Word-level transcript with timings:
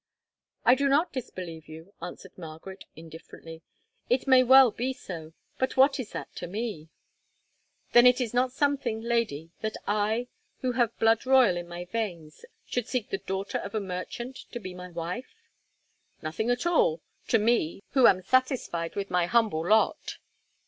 "I 0.65 0.73
do 0.73 0.89
not 0.89 1.13
disbelieve," 1.13 1.89
answered 2.01 2.35
Margaret 2.35 2.85
indifferently, 2.95 3.61
"it 4.09 4.25
may 4.25 4.41
well 4.43 4.71
be 4.71 4.93
so; 4.93 5.33
but 5.59 5.77
what 5.77 5.99
is 5.99 6.11
that 6.13 6.35
to 6.37 6.47
me?" 6.47 6.89
"Then 7.91 8.07
is 8.07 8.19
it 8.19 8.33
not 8.33 8.51
something, 8.51 9.01
Lady, 9.01 9.51
that 9.61 9.75
I, 9.85 10.27
who 10.61 10.71
have 10.71 10.97
blood 10.97 11.27
royal 11.27 11.55
in 11.55 11.67
my 11.67 11.85
veins, 11.85 12.45
should 12.65 12.87
seek 12.87 13.11
the 13.11 13.19
daughter 13.19 13.59
of 13.59 13.75
a 13.75 13.79
merchant 13.79 14.37
to 14.51 14.59
be 14.59 14.73
my 14.73 14.89
wife?" 14.89 15.35
"Nothing 16.23 16.49
at 16.49 16.65
all—to 16.65 17.37
me, 17.37 17.83
who 17.91 18.07
am 18.07 18.23
satisfied 18.23 18.95
with 18.95 19.11
my 19.11 19.27
humble 19.27 19.67
lot." 19.69 20.17